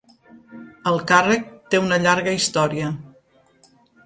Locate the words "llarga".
2.07-2.35